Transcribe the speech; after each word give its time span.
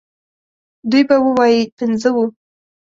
دوی 0.89 1.03
به 1.09 1.15
ووايي 1.25 1.61
پنځه 1.77 2.09
وو. 2.15 2.25